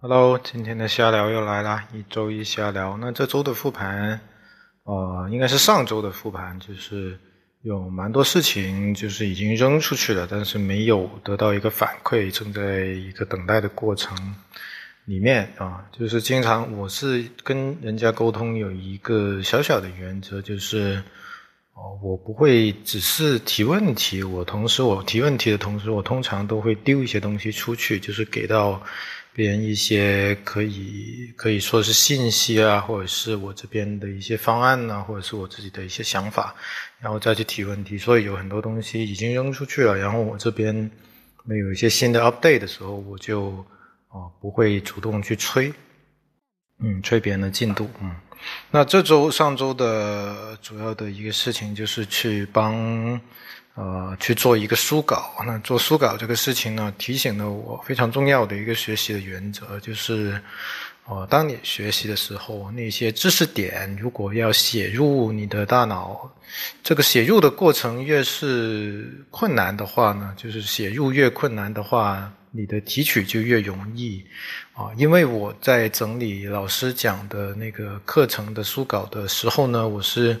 [0.00, 2.96] Hello，今天的瞎聊又来啦，一周一瞎聊。
[2.98, 4.20] 那这周的复盘，
[4.84, 7.18] 呃，应该是上周的复盘，就是
[7.62, 14.16] 有蛮多事情就是已经扔出去了，但是没有得到一个反馈，正在一个等待的过程
[15.04, 15.84] 里面啊。
[15.90, 21.02] 就是经常我是跟人家沟通有一个小小的原则，就是
[21.74, 28.80] 哦，我不会只是提问题，我同时我提问题的同时，我通常都会丢一些东西出去，就是给到。
[29.38, 36.52] 别人一些可以可以说是信息啊，或者是我这边的一些方案呢，或者是我自己的一些想法，
[36.98, 37.96] 然后再去提问题。
[37.96, 40.74] 所以有很多东西已经扔出去了，然后我这边
[41.44, 43.64] 没有一些新的 update 的时候，我就
[44.08, 45.72] 啊不会主动去催，
[46.80, 48.10] 嗯，催别人的进度，嗯。
[48.72, 53.20] 那这周上周的主要的一个事情就是去帮。
[53.78, 55.32] 呃，去做一个书稿。
[55.46, 60.42] 那做书稿这个事情呢，提醒了我非常重要的一个学习的原则，就是，
[61.06, 66.28] 呃，当你学习的时候，那些知识点如果要写入你的大脑，
[66.82, 74.24] 这个写入的过程越是困难的话呢，就是写入越困难的话，你的提取就越容易。
[74.74, 80.36] 啊，因为我在整理老师讲的那个课程的书稿的时候呢，我是。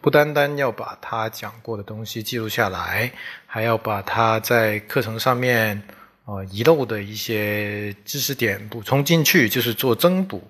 [0.00, 3.12] 不单单要把他讲过的东西记录下来，
[3.46, 5.82] 还要把他在课程上面
[6.24, 10.42] 啊遗漏的一些知识点补充进去，就是做增补，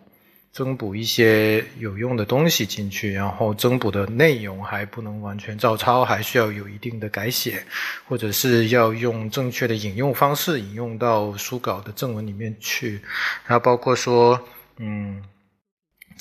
[0.52, 3.12] 增补一些有用的东西进去。
[3.12, 7.60] 然后增补的内容还不能完全照抄，还需要有一定的改写，
[8.06, 13.00] 或者是要用正确的引用方式引用到书稿的正文里面去。
[13.46, 14.40] 然后包括说，
[14.76, 15.20] 嗯。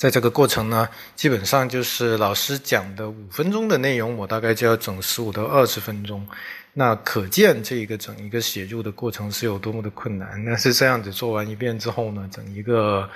[0.00, 6.26] 在这个过程呢，基本上就是老师讲的五分钟的内容，我大概就要整十五到二十分钟。
[6.72, 10.42] 那可见这一个整一个写入的过程是有多么的困难。
[10.42, 13.06] 那是这样子做完一遍之后呢，整一个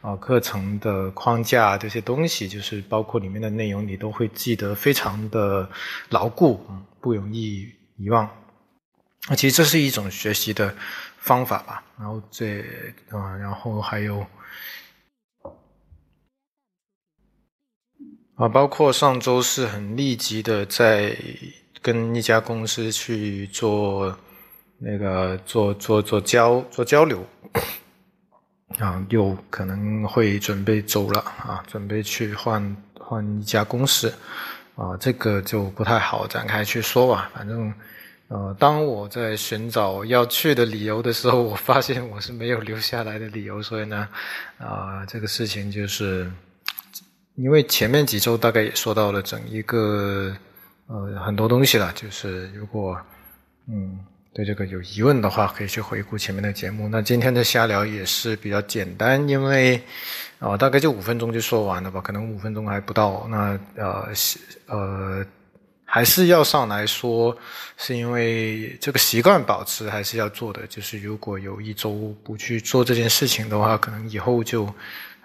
[0.00, 5.70] 啊课程的框架这些东西，就是包括里面的内容，你都会记得非常的
[6.08, 8.28] 牢固，嗯，不容易遗忘。
[9.28, 10.74] 那其实这是一种学习的
[11.18, 11.84] 方法吧。
[11.96, 12.58] 然后这
[13.10, 14.26] 啊，然后还有。
[18.42, 21.16] 啊，包括上周是很立即的，在
[21.80, 24.12] 跟一家公司去做
[24.78, 27.24] 那个做做做交做交流，
[28.80, 34.12] 啊，又可能会准备走了啊，准备去换换一家公司，
[34.74, 37.30] 啊，这个就不太好展开去说吧。
[37.32, 37.72] 反正，
[38.26, 44.08] 呃，当我在寻找要去的理由的时候，我发现我是没有留下来的理由，所以呢，
[44.58, 46.28] 啊，这个事情就是。
[47.36, 50.36] 因为前面几周大概也说到了整一个
[50.86, 52.94] 呃很多东西了，就是如果
[53.66, 53.98] 嗯
[54.34, 56.88] 对这个有疑问的话，可以去回顾前面的节目。
[56.88, 59.80] 那今天的瞎聊也是比较简单，因为
[60.40, 63.26] 啊大概就五分钟就说完了吧，可能五分钟还不到。
[63.30, 64.08] 那呃
[64.66, 65.24] 呃
[65.86, 67.34] 还是要上来说，
[67.78, 70.66] 是因为这个习惯保持还是要做的。
[70.66, 74.68] 就是如果有一周不去做这件事情的话，可能以后就。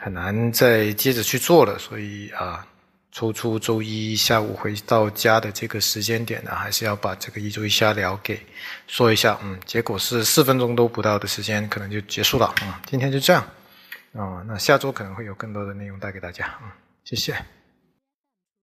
[0.07, 2.65] 很难再接着去做了，所以啊，
[3.11, 8.39] 抽出周一下午回到家的这个时间点呢，还是要把这个一周一瞎聊给
[8.87, 9.37] 说一下。
[9.43, 12.55] 嗯，结果是四分钟都不到的时间，可能就结束了。
[12.61, 13.45] 嗯，今天就这样。
[14.13, 16.57] 啊，那下周可能会有更多的内容带给大家。
[16.63, 16.71] 嗯，
[17.03, 17.35] 谢谢。